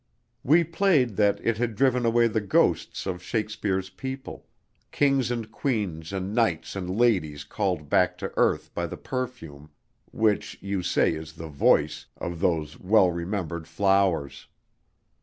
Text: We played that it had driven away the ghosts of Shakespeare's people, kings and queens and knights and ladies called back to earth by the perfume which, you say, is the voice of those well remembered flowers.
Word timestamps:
We 0.43 0.63
played 0.63 1.15
that 1.17 1.39
it 1.45 1.57
had 1.59 1.75
driven 1.75 2.07
away 2.07 2.27
the 2.27 2.41
ghosts 2.41 3.05
of 3.05 3.21
Shakespeare's 3.21 3.91
people, 3.91 4.47
kings 4.89 5.29
and 5.29 5.51
queens 5.51 6.11
and 6.11 6.33
knights 6.33 6.75
and 6.75 6.89
ladies 6.97 7.43
called 7.43 7.87
back 7.87 8.17
to 8.17 8.33
earth 8.35 8.73
by 8.73 8.87
the 8.87 8.97
perfume 8.97 9.69
which, 10.11 10.57
you 10.59 10.81
say, 10.81 11.13
is 11.13 11.33
the 11.33 11.49
voice 11.49 12.07
of 12.17 12.39
those 12.39 12.79
well 12.79 13.11
remembered 13.11 13.67
flowers. 13.67 14.47